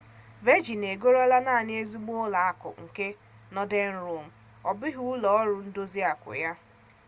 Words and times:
vejịn 0.45 0.81
egorola 0.93 1.37
naanị 1.45 1.73
'ezigbo 1.77 2.13
ụlọ 2.23 2.39
akụ' 2.49 2.79
nke 2.83 3.05
nọden 3.53 3.89
rọk 4.03 4.23
ọ 4.69 4.69
bụghị 4.79 5.01
ụlọ 5.11 5.27
ọrụ 5.39 5.55
ndozi 5.67 6.01
akụ 6.11 6.31
ya 6.41 6.51